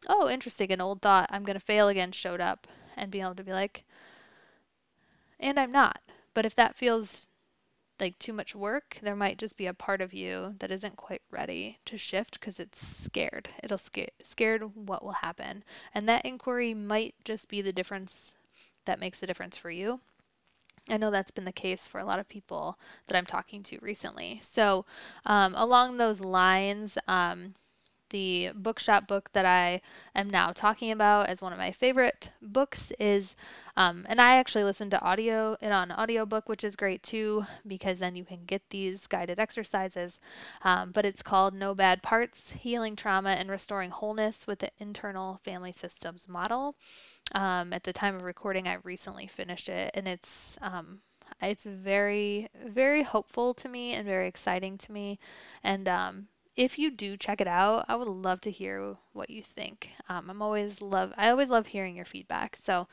[0.07, 2.67] oh, interesting, an old thought, I'm to fail again showed up
[2.97, 3.85] and being able to be like,
[5.39, 6.01] and I'm not.
[6.33, 7.27] But if that feels
[7.99, 11.21] like too much work, there might just be a part of you that isn't quite
[11.31, 13.49] ready to shift because it's scared.
[13.63, 15.63] It'll scare scared what will happen.
[15.93, 18.33] And that inquiry might just be the difference
[18.85, 19.99] that makes the difference for you.
[20.89, 22.77] I know that's been the case for a lot of people
[23.07, 24.39] that I'm talking to recently.
[24.41, 24.85] So,
[25.25, 27.53] um, along those lines, um,
[28.09, 29.81] the bookshop book that I
[30.15, 33.35] am now talking about as one of my favorite books is
[33.79, 37.99] um, and I actually listen to audio it on audiobook, which is great too, because
[37.99, 40.19] then you can get these guided exercises.
[40.63, 45.39] Um, but it's called No Bad Parts Healing Trauma and Restoring Wholeness with the Internal
[45.45, 46.75] Family Systems Model.
[47.33, 50.99] Um, at the time of recording, I recently finished it, and it's um,
[51.41, 55.19] it's very very hopeful to me and very exciting to me
[55.63, 56.27] and um,
[56.59, 59.89] if you do check it out, I would love to hear what you think.
[60.09, 62.57] Um, I'm always love I always love hearing your feedback.
[62.57, 62.87] So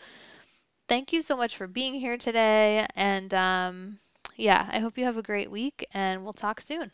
[0.89, 2.87] thank you so much for being here today.
[2.95, 3.99] And um,
[4.37, 6.93] yeah, I hope you have a great week and we'll talk soon.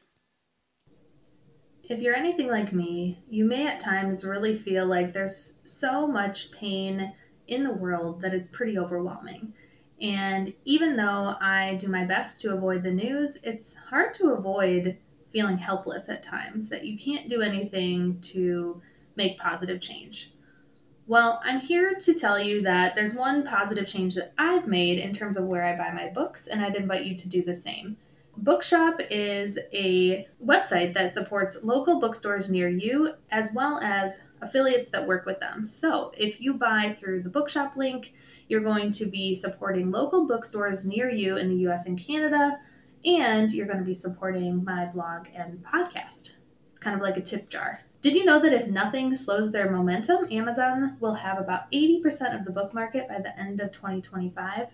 [1.85, 6.53] If you're anything like me, you may at times really feel like there's so much
[6.53, 7.13] pain
[7.49, 9.53] in the world that it's pretty overwhelming.
[10.01, 14.97] And even though I do my best to avoid the news, it's hard to avoid
[15.33, 18.83] feeling helpless at times, that you can't do anything to
[19.17, 20.33] make positive change.
[21.07, 25.13] Well, I'm here to tell you that there's one positive change that I've made in
[25.13, 27.97] terms of where I buy my books, and I'd invite you to do the same.
[28.37, 35.07] Bookshop is a website that supports local bookstores near you as well as affiliates that
[35.07, 35.65] work with them.
[35.65, 38.13] So, if you buy through the Bookshop link,
[38.49, 42.59] you're going to be supporting local bookstores near you in the US and Canada,
[43.05, 46.33] and you're going to be supporting my blog and podcast.
[46.71, 47.81] It's kind of like a tip jar.
[48.03, 52.45] Did you know that if nothing slows their momentum, Amazon will have about 80% of
[52.45, 54.69] the book market by the end of 2025?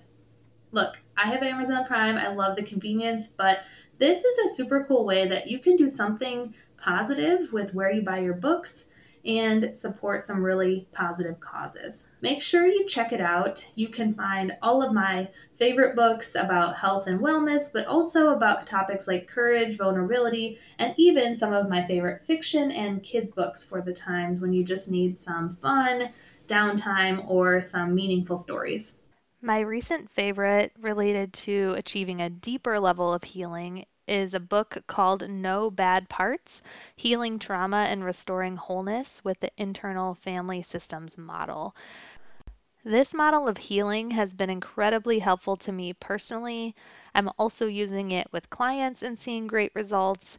[0.73, 2.17] Look, I have Amazon Prime.
[2.17, 3.61] I love the convenience, but
[3.99, 8.03] this is a super cool way that you can do something positive with where you
[8.03, 8.87] buy your books
[9.29, 12.09] and support some really positive causes.
[12.23, 13.65] Make sure you check it out.
[13.75, 18.67] You can find all of my favorite books about health and wellness, but also about
[18.67, 23.83] topics like courage, vulnerability, and even some of my favorite fiction and kids' books for
[23.83, 26.09] the times when you just need some fun,
[26.47, 28.95] downtime, or some meaningful stories.
[29.43, 35.29] My recent favorite related to achieving a deeper level of healing is a book called
[35.29, 36.63] No Bad Parts
[36.97, 41.77] Healing Trauma and Restoring Wholeness with the Internal Family Systems Model.
[42.85, 46.75] This model of healing has been incredibly helpful to me personally.
[47.15, 50.39] I'm also using it with clients and seeing great results.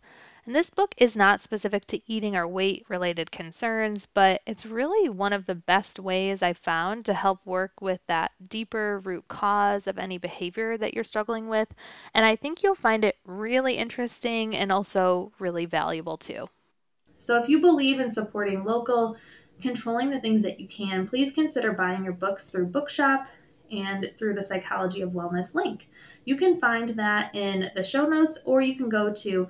[0.49, 5.07] And this book is not specific to eating or weight related concerns, but it's really
[5.07, 9.85] one of the best ways I've found to help work with that deeper root cause
[9.85, 11.67] of any behavior that you're struggling with.
[12.15, 16.49] And I think you'll find it really interesting and also really valuable too.
[17.19, 19.17] So if you believe in supporting local,
[19.61, 23.27] controlling the things that you can, please consider buying your books through Bookshop
[23.71, 25.87] and through the Psychology of Wellness link.
[26.25, 29.49] You can find that in the show notes, or you can go to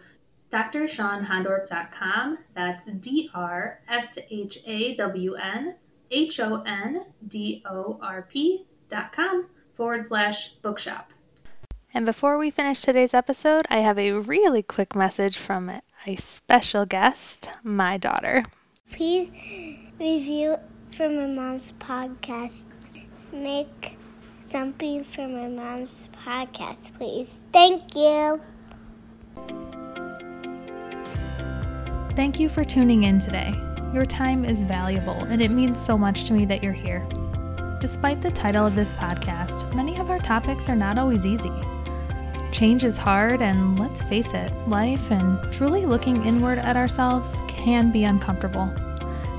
[0.51, 2.37] drshawnhondorp.com.
[2.55, 5.75] That's D R S H A W N
[6.11, 11.11] H O N D O R P.com forward slash bookshop.
[11.93, 15.71] And before we finish today's episode, I have a really quick message from
[16.05, 18.45] a special guest, my daughter.
[18.91, 19.29] Please
[19.99, 20.57] review
[20.91, 22.65] for my mom's podcast.
[23.31, 23.97] Make
[24.45, 27.43] something for my mom's podcast, please.
[27.51, 28.41] Thank you.
[32.19, 33.53] Thank you for tuning in today.
[33.93, 37.07] Your time is valuable, and it means so much to me that you're here.
[37.79, 41.53] Despite the title of this podcast, many of our topics are not always easy.
[42.51, 47.89] Change is hard, and let's face it, life and truly looking inward at ourselves can
[47.89, 48.69] be uncomfortable.